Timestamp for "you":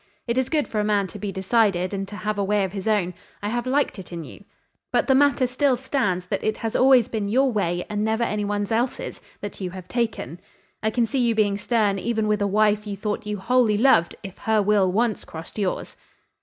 4.23-4.45, 9.61-9.69, 11.19-11.35, 12.87-12.97, 13.27-13.37